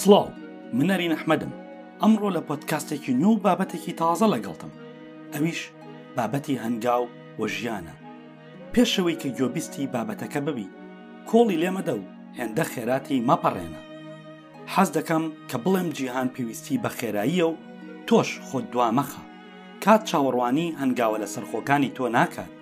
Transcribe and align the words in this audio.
سڵاو 0.00 0.26
منەری 0.80 1.06
نەحمەدم 1.14 1.50
ئەمڕۆ 2.02 2.28
لە 2.36 2.42
پۆتکاستێکی 2.48 3.12
نو 3.22 3.30
بابەتێکی 3.44 3.92
تازە 4.00 4.26
لەگەڵتم 4.34 4.72
ئەویش 5.32 5.60
بابەتی 6.16 6.60
هەنگاو 6.64 7.04
وە 7.40 7.46
ژیانە 7.56 7.94
پێشەوەی 8.74 9.20
کە 9.22 9.28
گۆبیستی 9.38 9.90
بابەتەکە 9.94 10.40
ببی 10.46 10.68
کۆڵی 11.30 11.60
لێمەدە 11.62 11.94
و 11.98 12.04
هێندە 12.38 12.64
خێراتی 12.72 13.24
مەپەڕێنە 13.28 13.80
حەز 14.72 14.88
دەکەم 14.96 15.24
کە 15.50 15.56
بڵێم 15.64 15.88
جیهان 15.96 16.28
پێویستی 16.34 16.80
بە 16.82 16.90
خێراییە 16.98 17.46
و 17.50 17.54
تۆش 18.08 18.28
خۆت 18.46 18.66
دوامەخە 18.72 19.22
کات 19.84 20.02
چاوەڕوانی 20.10 20.74
هەنگاوە 20.80 21.16
لە 21.22 21.28
سەرخۆکانی 21.34 21.94
تۆ 21.96 22.02
ناکات 22.16 22.52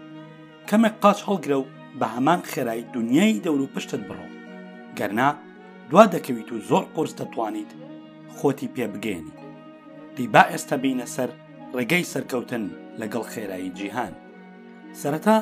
کەمێک 0.68 0.94
قاچ 1.02 1.18
هەڵگرە 1.28 1.56
و 1.60 1.66
بە 2.00 2.06
هەمان 2.14 2.40
خێرایی 2.50 2.88
دنیای 2.94 3.40
دەور 3.44 3.60
و 3.62 3.72
پشتت 3.74 4.02
بڕۆ 4.08 4.26
گەرنا 4.98 5.28
دوا 5.92 6.04
دەکەویت 6.14 6.50
و 6.54 6.58
زۆر 6.70 6.84
قرس 6.94 7.14
دەتوانیت 7.20 7.70
خۆتی 8.38 8.68
پێ 8.74 8.86
بگێنی 8.94 9.34
دیبا 10.16 10.42
ئێستا 10.52 10.76
بینە 10.84 11.06
سەر 11.14 11.30
ڕێگەی 11.76 12.08
سەرکەوتن 12.12 12.64
لەگەڵ 13.00 13.24
خێرایی 13.32 13.74
جیهان 13.78 14.12
سەرەتا 15.00 15.36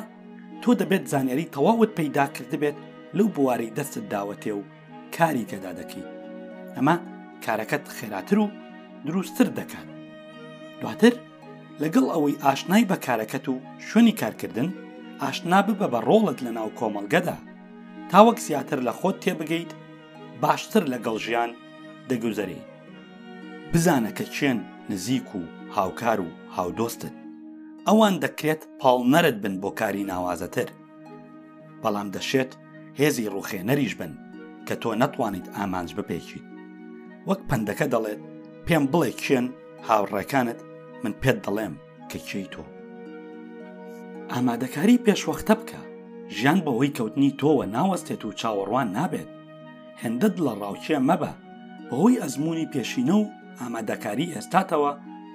تۆ 0.61 0.71
دەبێت 0.81 1.03
زانیاری 1.11 1.51
تەواوت 1.55 1.91
پەیدا 1.99 2.25
کردبێت 2.35 2.75
لەو 3.17 3.27
بواری 3.35 3.73
دەستت 3.77 4.05
داوەتێ 4.13 4.51
و 4.57 4.61
کاری 5.15 5.47
تێدا 5.49 5.71
دەکەی 5.79 6.05
ئەمە 6.75 6.95
کارەکەت 7.45 7.83
خێراتر 7.97 8.37
و 8.43 8.47
دروستتر 9.07 9.47
دەکات 9.59 9.87
دواتر 10.81 11.13
لەگەڵ 11.81 12.05
ئەوەی 12.13 12.39
ئاشنای 12.43 12.83
بە 12.91 12.97
کارەکەت 13.05 13.45
و 13.51 13.55
شوێنی 13.89 14.15
کارکردن 14.21 14.69
ئاشنا 15.23 15.59
ببە 15.67 15.87
بە 15.93 15.99
ڕۆڵت 16.07 16.39
لە 16.45 16.51
ناو 16.57 16.69
کۆمەلگەدا 16.79 17.37
تاوەک 18.11 18.37
زیاتر 18.45 18.79
لە 18.87 18.91
خۆت 18.99 19.17
تێبگەیت 19.25 19.71
باشتر 20.41 20.79
لەگەڵ 20.93 21.17
ژیان 21.25 21.51
دەگوزەری 22.09 22.61
بزانە 23.73 24.11
کە 24.17 24.23
چێن 24.35 24.59
نزیک 24.89 25.29
و 25.35 25.39
هاوکار 25.75 26.19
و 26.21 26.25
هاودۆستت 26.55 27.13
ئەوان 27.87 28.13
دەکرێت 28.23 28.61
پاڵنەرت 28.81 29.35
بن 29.43 29.55
بۆ 29.61 29.69
کاری 29.79 30.03
ناوازەتر 30.11 30.69
بەڵام 31.81 32.07
دەشێت 32.15 32.51
هێزی 32.99 33.29
ڕوخێنەریش 33.33 33.93
بن 33.99 34.13
کە 34.67 34.75
تۆ 34.81 34.91
نەتوانیت 35.01 35.47
ئامانج 35.57 35.89
بپێکیت 35.97 36.45
وەک 37.27 37.41
پندەکە 37.49 37.85
دەڵێت 37.93 38.21
پێم 38.67 38.85
بڵێ 38.91 39.11
کێن 39.21 39.45
هاوڕەکانت 39.87 40.59
من 41.03 41.13
پێت 41.21 41.37
دەڵێم 41.45 41.73
کە 42.09 42.17
کێی 42.27 42.47
تۆ 42.53 42.63
ئامادەکاری 44.31 45.01
پێشوەختە 45.05 45.53
بکە 45.59 45.79
ژیان 46.37 46.59
بەهۆی 46.65 46.93
کەوتنی 46.97 47.31
تۆوە 47.41 47.65
ناوەستێت 47.75 48.21
و 48.25 48.31
چاوەڕوان 48.41 48.89
نابێت 48.97 49.29
هەندت 50.03 50.35
لە 50.45 50.53
ڕاوچێ 50.61 50.97
مەبە 51.09 51.31
بەهۆی 51.89 52.19
ئەزمموی 52.21 52.69
پێشینە 52.73 53.15
و 53.19 53.23
ئامادەکاری 53.59 54.31
ئێستاتەوە 54.33 54.91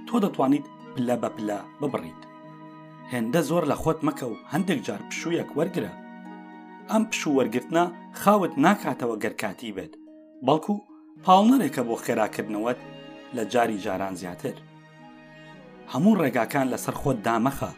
تۆ 0.06 0.16
دەتوانیت 0.24 0.66
پلە 0.94 1.16
بە 1.22 1.28
پلە 1.36 1.58
ببڕیت 1.80 2.22
هێندە 3.12 3.40
زۆر 3.48 3.64
لە 3.70 3.76
خۆت 3.82 3.98
مەکە 4.06 4.26
و 4.30 4.34
هەندێک 4.52 4.80
جار 4.86 5.00
پشوویەک 5.08 5.50
وەرگرە 5.58 5.92
ئەم 6.90 7.02
پشوو 7.10 7.36
وەرگرتنە 7.38 7.84
خاوت 8.20 8.52
ناکاتەوە 8.64 9.16
گەرکاتی 9.24 9.74
بێت 9.76 9.92
بەڵکو 10.46 10.74
پاڵنەرێکە 11.24 11.82
بۆ 11.88 11.94
خێراکردنەوەت 12.04 12.80
لە 13.36 13.42
جاری 13.52 13.78
جاران 13.84 14.14
زیاتر 14.22 14.56
هەموو 15.92 16.18
ڕێگاکان 16.20 16.66
لەسەر 16.72 16.94
خۆت 17.02 17.18
دامەخە 17.26 17.70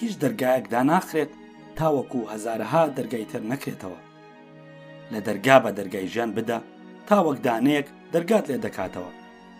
هیچ 0.00 0.12
دەرگایەکدا 0.22 0.80
ناخرێت 0.92 1.30
تاوەکو 1.78 2.28
هەزارها 2.32 2.82
دەرگای 2.96 3.26
تر 3.32 3.42
نەکرێتەوە 3.52 4.00
لە 5.12 5.20
دەرگا 5.26 5.56
بە 5.64 5.70
دەرگای 5.78 6.06
ژیان 6.12 6.30
بدە 6.34 6.58
تا 7.06 7.18
وەک 7.26 7.38
دانەیەک 7.46 7.86
دەرگات 8.14 8.44
لێ 8.50 8.56
دەکاتەوە 8.64 9.10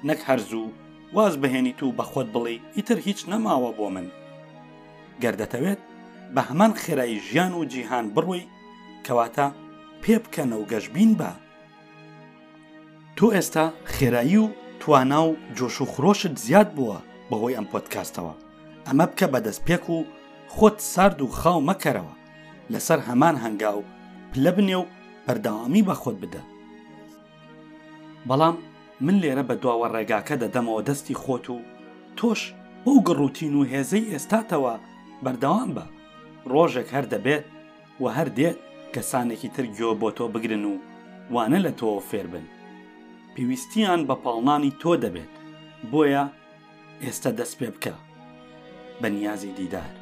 نەک 0.08 0.20
هەرزوو 0.28 0.70
واز 1.16 1.34
بهێنی 1.42 1.74
تو 1.78 1.92
بە 1.98 2.02
خۆت 2.10 2.28
بڵێ 2.34 2.56
ئیتر 2.76 2.98
هیچ 3.06 3.20
نەماوە 3.30 3.70
بۆ 3.78 3.86
من 3.94 4.06
گەردەتەوێت 5.22 5.80
بە 6.34 6.40
هەمان 6.48 6.72
خێرایی 6.82 7.20
ژیان 7.28 7.52
و 7.54 7.64
جیهان 7.72 8.06
بڕووی 8.14 8.48
کەواتە 9.06 9.46
پێ 10.02 10.16
بکەنە 10.24 10.56
و 10.58 10.66
گەشببین 10.72 11.12
بە 11.20 11.30
تۆ 13.16 13.26
ئێستا 13.34 13.66
خێرایی 13.94 14.36
و 14.44 14.46
توانا 14.80 15.20
و 15.28 15.36
جۆش 15.56 15.76
و 15.80 15.84
خرۆشت 15.92 16.34
زیاد 16.44 16.68
بووە 16.76 16.98
بەهۆی 17.30 17.56
ئەم 17.56 17.66
پۆتکاستەوە 17.72 18.34
ئەمە 18.86 19.06
بکە 19.10 19.26
بەدەست 19.34 19.62
پێک 19.68 19.84
و 19.94 19.98
خۆت 20.54 20.78
سارد 20.92 21.18
و 21.22 21.26
خاو 21.38 21.66
مەکەرەوە 21.70 22.14
لەسەر 22.72 23.00
هەمان 23.08 23.36
هەنگاو 23.44 23.80
پلە 24.32 24.52
بنێ 24.56 24.76
و 24.82 24.90
بەرداوامی 25.30 25.82
بە 25.88 25.94
خۆت 26.02 26.16
بدە 26.22 26.42
بەڵام 28.28 28.56
من 29.06 29.16
لێرە 29.22 29.44
بە 29.48 29.54
دواوە 29.62 29.88
ڕێگاکە 29.94 30.34
دەدەمەوە 30.42 30.80
دەستی 30.88 31.18
خۆت 31.22 31.46
و 31.54 31.66
تۆش 32.18 32.40
بەو 32.84 32.96
گڕوتین 33.08 33.54
و 33.56 33.62
هێزەی 33.72 34.08
ئێستاتەوە 34.12 34.74
بەردەوام 35.24 35.70
بە 35.76 35.84
ڕۆژێک 36.52 36.88
هەر 36.94 37.06
دەبێت 37.12 37.44
و 38.00 38.04
هەر 38.16 38.28
دێت 38.38 38.58
کەسانێکی 38.94 39.48
تر 39.54 39.64
گوێ 39.76 39.92
بۆ 40.00 40.08
تۆ 40.16 40.24
بگرن 40.34 40.64
و 40.72 40.74
وانە 41.34 41.58
لە 41.66 41.72
تۆ 41.80 41.88
فێربن 42.10 42.46
پێویستیان 43.34 44.00
بە 44.08 44.14
پاڵمانی 44.24 44.72
تۆ 44.82 44.92
دەبێت 45.04 45.32
بۆیە 45.90 46.24
ئێستا 47.04 47.30
دەست 47.38 47.54
پێ 47.60 47.68
بکە 47.74 47.94
بە 49.00 49.08
نیازی 49.16 49.52
دیدار 49.60 49.94